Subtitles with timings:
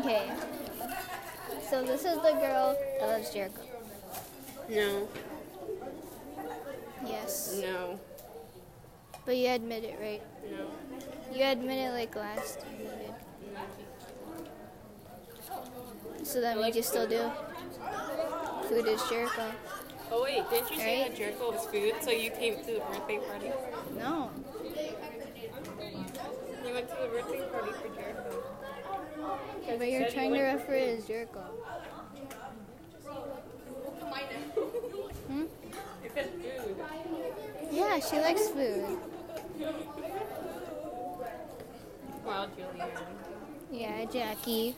[0.00, 0.30] Okay.
[1.70, 3.62] So this is the girl that loves Jericho.
[4.68, 5.08] No,
[7.06, 7.58] Yes.
[7.62, 7.98] no,
[9.24, 10.22] But you admit it, right?
[10.50, 10.66] no,
[11.36, 13.14] You admit it like last time you did.
[16.18, 16.24] no.
[16.24, 17.30] So that means you still do.
[18.68, 19.50] Food is Jericho.
[20.10, 21.94] Oh wait, didn't you say that Jericho was food?
[22.02, 23.50] So you came to the birthday party?
[23.96, 24.30] No.
[26.64, 28.42] You went to the birthday party for Jericho.
[29.78, 31.40] But you're trying to went- refer it as Jericho.
[35.28, 35.42] Hmm?
[36.02, 36.76] You said food.
[37.70, 38.98] Yeah, she likes food.
[42.24, 42.88] Well, Julian.
[43.70, 44.74] Yeah, Jackie.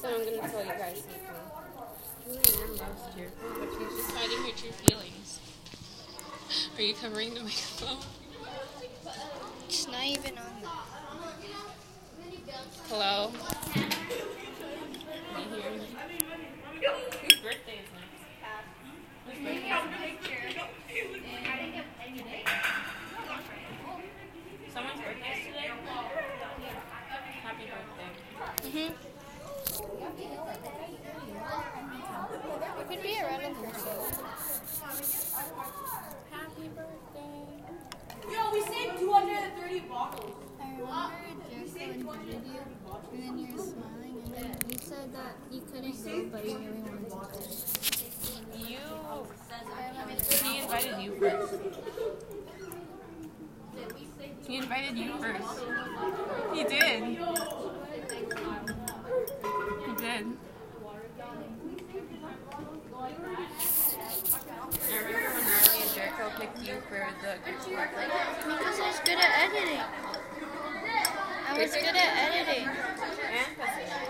[0.00, 1.26] So I'm gonna tell you guys something.
[2.28, 5.40] Julianne loves Jericho, but she's just hiding her true feelings.
[6.76, 7.98] Are you covering the microphone?
[9.70, 10.82] It's not even on that.
[12.88, 13.30] Hello?
[13.72, 13.86] Can
[15.38, 15.86] you hear me?
[17.22, 18.18] Whose birthday is next?
[19.26, 20.10] Whose birthday is next?
[24.74, 25.70] Someone's birthday is today?
[27.44, 28.10] Happy birthday.
[28.66, 28.90] Mm-hmm.
[32.80, 33.96] It could be a random person.
[36.32, 37.50] Happy birthday.
[38.30, 40.36] Yo, we saved 230 bottles.
[40.60, 42.60] I remember Jericho invited you,
[43.12, 44.76] and then you were smiling, and then you
[45.12, 47.48] said that you couldn't go, but you really wanted to.
[48.58, 48.78] You.
[50.44, 51.54] He invited you first.
[54.46, 55.60] He invited you first.
[56.52, 57.02] He did.
[57.02, 57.16] He
[59.96, 60.26] did.
[64.82, 67.90] I remember when Riley and Jericho picked you for the group work.
[67.90, 69.84] Because I was good at editing.
[71.48, 72.66] I was good at editing.
[73.30, 74.09] And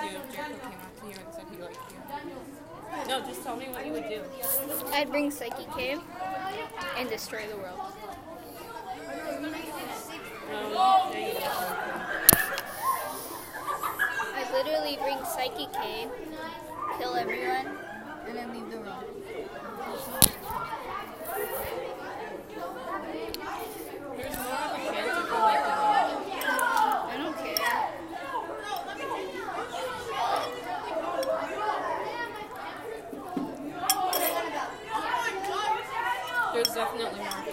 [0.00, 1.98] do if Jericho came up to you and said he liked you?
[3.08, 4.22] No, just tell me what you would do.
[4.92, 6.00] I'd bring Psyche Cave
[6.96, 7.80] and destroy the world.
[14.34, 16.10] I'd literally bring Psyche Cave,
[16.98, 17.78] kill everyone,
[18.26, 19.04] and then leave the world.
[24.16, 25.72] There's more of a chance of you liking
[26.28, 26.44] it.
[26.48, 27.54] I don't care.
[36.54, 37.48] There's definitely more.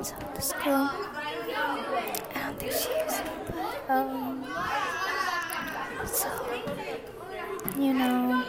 [0.00, 0.94] So the school, I
[2.34, 3.20] don't think she is,
[3.88, 4.44] um,
[6.06, 6.28] so
[7.76, 8.44] you know,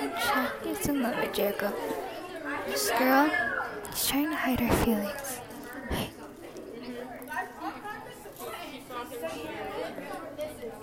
[0.00, 1.72] Jackie's in love with Jericho.
[2.66, 3.30] This girl
[3.92, 5.40] is trying to hide her feelings.
[5.90, 6.10] Right?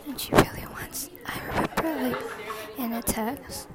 [0.07, 1.09] And she really wants.
[1.25, 2.21] I remember like
[2.77, 3.67] in a text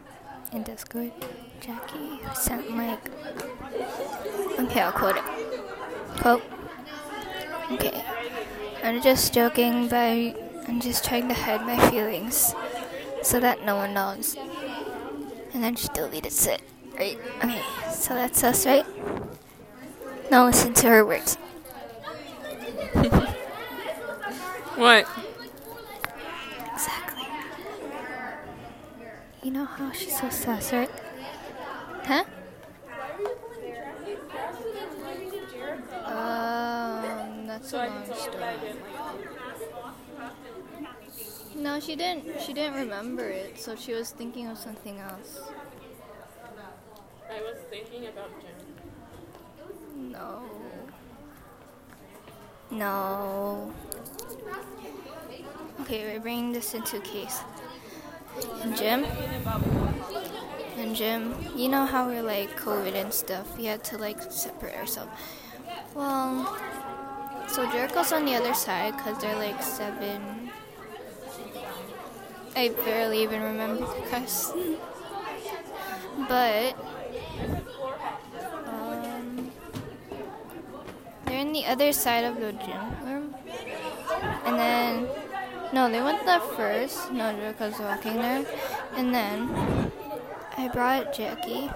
[0.52, 1.12] in Discord,
[1.60, 3.08] Jackie sent like
[4.58, 5.24] Okay, I'll quote it.
[6.20, 6.42] Quote.
[7.72, 8.04] Okay.
[8.82, 9.98] I'm just joking, but
[10.68, 12.54] I'm just trying to hide my feelings
[13.22, 14.36] so that no one knows.
[15.54, 16.62] And then she deleted it,
[16.98, 17.18] right?
[17.42, 17.62] Okay,
[17.92, 18.86] so that's us, right?
[20.30, 21.36] Now listen to her words.
[24.76, 25.06] What?
[29.42, 30.90] You know how she's so sassy, right?
[32.04, 32.24] Huh?
[36.04, 38.56] Um, that's a long can tell you that I
[41.10, 41.62] story.
[41.62, 42.40] No, she didn't.
[42.40, 45.40] She didn't remember it, so she was thinking of something else.
[47.28, 50.12] I was thinking about Jim.
[50.12, 50.42] No.
[52.70, 53.72] No.
[55.80, 57.40] Okay, we're bringing this into case.
[58.62, 59.05] And gym,
[60.76, 63.56] and gym, you know how we're like COVID and stuff.
[63.58, 65.11] We had to like separate ourselves.
[65.94, 66.58] Well,
[67.49, 70.50] so Jericho's on the other side because they're like seven.
[72.56, 74.52] I barely even remember the guys.
[76.29, 76.75] but
[78.67, 79.50] um,
[81.25, 83.34] they're in the other side of the gym room.
[84.44, 85.08] And then,
[85.72, 87.10] no, they went there first.
[87.12, 88.44] No, Jericho's walking there.
[88.96, 89.90] And then,
[90.56, 91.70] I brought Jackie.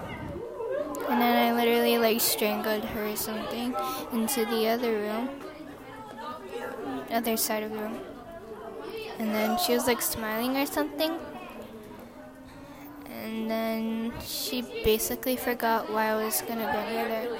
[1.09, 3.73] And then I literally like strangled her or something
[4.11, 5.29] into the other room.
[7.09, 7.99] Other side of the room.
[9.17, 11.17] And then she was like smiling or something.
[13.09, 17.37] And then she basically forgot why I was gonna her there.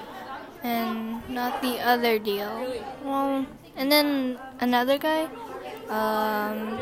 [0.64, 2.82] And not the other deal.
[3.04, 3.46] Well,
[3.76, 5.30] and then another guy,
[5.90, 6.80] um,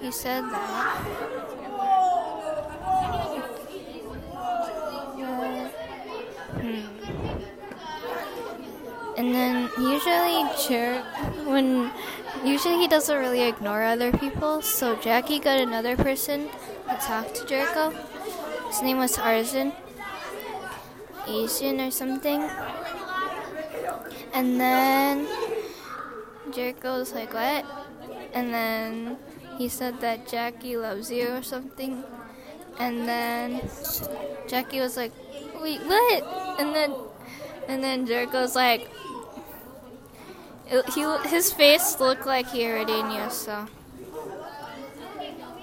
[0.00, 1.06] he said that.
[5.18, 5.68] Uh,
[6.60, 6.84] hmm.
[9.16, 11.02] And then usually Jer
[11.46, 11.90] when
[12.44, 14.62] usually he doesn't really ignore other people.
[14.62, 16.48] So Jackie got another person
[16.88, 17.90] to talk to Jericho.
[18.68, 19.72] His name was Arzin,
[21.26, 22.42] Asian or something.
[24.34, 25.26] And then
[26.52, 27.64] Jericho was like, "What?"
[28.32, 29.16] And then
[29.58, 32.04] he said that Jackie loves you or something.
[32.78, 33.62] And then
[34.48, 35.12] Jackie was like,
[35.60, 36.22] "Wait, what?"
[36.60, 36.94] And then
[37.68, 38.88] and then Jericho was like,
[40.94, 43.30] he his face looked like he already knew.
[43.30, 43.66] So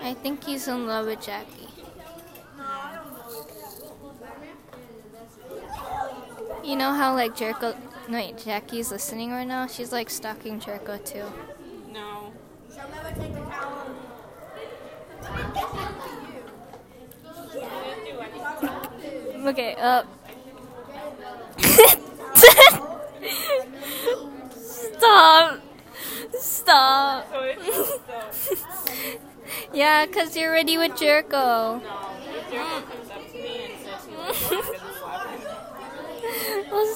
[0.01, 1.69] I think he's in love with Jackie.
[6.63, 7.75] You know how like Jericho,
[8.09, 9.67] wait, Jackie's listening right now.
[9.67, 11.25] She's like stalking Jericho too.
[11.91, 12.31] No.
[19.45, 20.07] Okay, up.
[24.55, 25.59] Stop.
[26.39, 27.27] Stop.
[27.29, 28.95] So it's so,
[29.73, 31.81] Yeah, because you're ready with Jericho.
[31.83, 32.09] no.
[32.25, 34.81] If Jericho comes up to me and says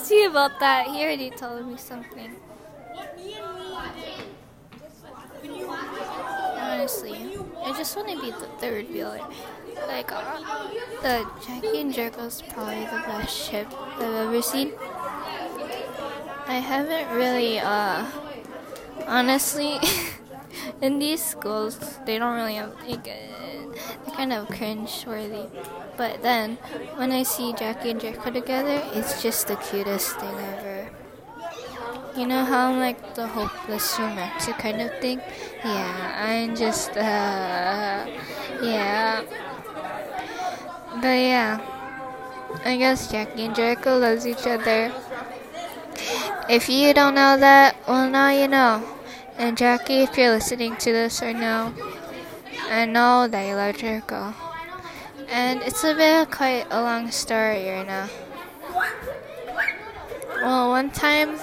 [0.08, 0.88] see about that.
[0.88, 2.32] He already told me something.
[6.56, 9.20] Honestly, I just want to be the third wheeler.
[9.88, 10.40] Like, uh,
[11.02, 13.68] the Jackie and Jericho's probably the best ship
[14.00, 14.72] I've ever seen.
[16.48, 18.06] I haven't really, uh,
[19.08, 19.78] honestly,
[20.82, 25.48] in these schools, they don't really have, like, they're kind of cringe worthy.
[25.98, 26.58] But then,
[26.96, 30.90] when I see Jackie and Jericho together, it's just the cutest thing ever.
[32.16, 35.22] You know how I'm like the hopeless romantic kind of thing?
[35.64, 38.08] Yeah, I'm just, uh,
[38.62, 39.22] yeah.
[40.96, 41.62] But yeah,
[42.66, 44.92] I guess Jackie and Jericho loves each other.
[46.50, 48.97] If you don't know that, well now you know.
[49.38, 51.72] And Jackie, if you're listening to this right now,
[52.70, 54.34] I know that you love Jericho.
[55.30, 58.10] And it's a bit quite a long story right now.
[60.42, 61.38] Well, one time,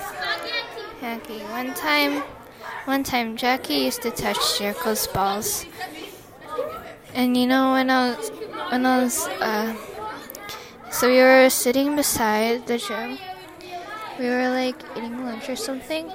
[1.01, 2.23] Jackie, one time,
[2.85, 5.65] one time Jackie used to touch Jericho's balls.
[7.15, 8.31] And you know when I was,
[8.71, 9.77] when I was, uh,
[10.91, 13.19] so we were sitting beside the gym.
[14.19, 16.11] We were like eating lunch or something.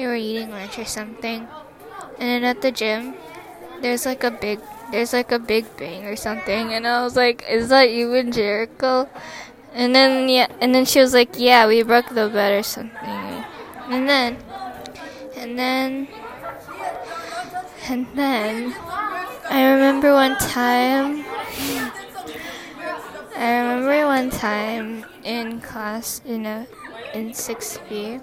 [0.00, 1.46] We were eating lunch or something.
[2.16, 3.12] And then at the gym,
[3.82, 4.58] there's like a big
[4.90, 8.32] there's like a big bang or something and I was like, Is that you and
[8.32, 9.10] Jericho?
[9.74, 13.44] And then yeah and then she was like, Yeah, we broke the bed or something
[13.92, 14.38] and then
[15.36, 16.08] and then
[17.90, 18.74] and then
[19.50, 21.26] I remember one time
[23.36, 26.66] I remember one time in class in a
[27.12, 28.18] in sixth B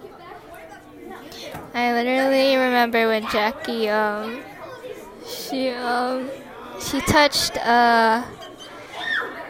[1.73, 4.43] I literally remember when Jackie um
[5.27, 6.29] she um
[6.79, 8.23] she touched uh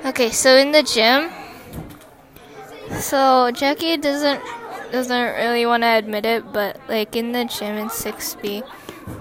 [0.05, 1.29] okay so in the gym
[2.99, 4.41] so Jackie doesn't
[4.91, 8.63] doesn't really want to admit it but like in the gym in 6B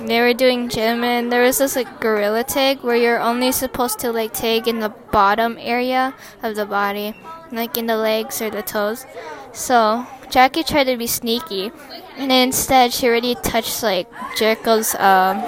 [0.00, 3.98] they were doing gym and there was this like gorilla tag where you're only supposed
[4.00, 7.14] to like tag in the bottom area of the body,
[7.52, 9.06] like in the legs or the toes.
[9.52, 11.70] So Jackie tried to be sneaky,
[12.16, 14.94] and instead she already touched like Jericho's.
[14.96, 15.42] Um,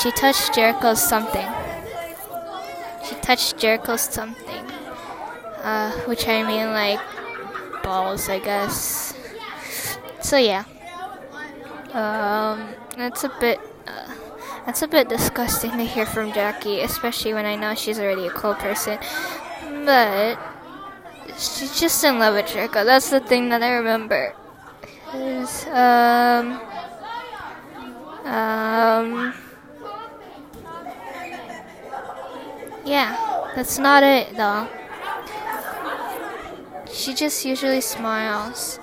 [0.00, 1.48] she touched Jericho's something.
[3.08, 4.64] She touched Jericho's something,
[5.62, 7.00] uh, which I mean like
[7.82, 9.14] balls, I guess.
[10.20, 10.64] So yeah.
[11.92, 13.60] Um, that's a bit.
[13.86, 14.14] Uh,
[14.64, 18.30] that's a bit disgusting to hear from Jackie, especially when I know she's already a
[18.30, 18.98] cool person.
[19.84, 20.38] But
[21.36, 22.84] she's just in love with Jericho.
[22.84, 24.34] That's the thing that I remember.
[25.12, 26.60] Um
[28.24, 29.34] um
[32.86, 34.68] yeah, that's not it though.
[36.90, 38.78] She just usually smiles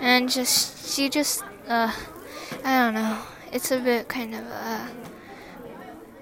[0.00, 1.92] and just she just uh
[2.64, 3.18] I don't know.
[3.52, 4.88] It's a bit kind of uh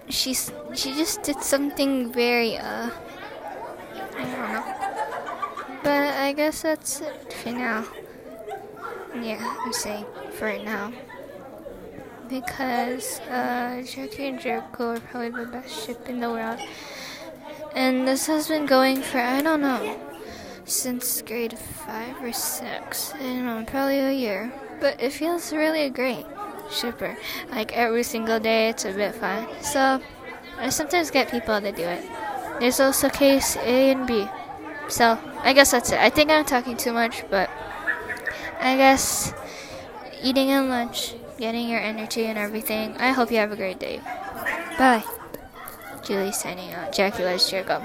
[0.08, 2.90] she's she just did something very uh
[4.16, 4.82] I don't know.
[5.82, 7.84] But I guess that's it for now.
[9.20, 10.92] Yeah, I'm saying for right now.
[12.28, 16.60] Because uh, Jackie and Jericho are probably the best ship in the world.
[17.74, 19.98] And this has been going for, I don't know,
[20.64, 23.14] since grade 5 or 6.
[23.14, 24.52] I don't know, probably a year.
[24.82, 26.26] But it feels really great.
[26.68, 27.16] Shipper.
[27.52, 29.46] Like every single day, it's a bit fun.
[29.62, 30.02] So,
[30.58, 32.02] I sometimes get people to do it.
[32.58, 34.26] There's also case A and B.
[34.88, 36.00] So, I guess that's it.
[36.00, 37.48] I think I'm talking too much, but
[38.58, 39.32] I guess
[40.20, 42.96] eating and lunch, getting your energy and everything.
[42.98, 44.00] I hope you have a great day.
[44.78, 45.04] Bye.
[46.02, 46.92] Julie signing out.
[46.92, 47.80] Jackie, let's cheer go.